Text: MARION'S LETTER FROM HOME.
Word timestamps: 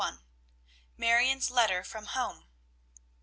MARION'S 0.97 1.51
LETTER 1.51 1.83
FROM 1.83 2.05
HOME. 2.07 2.47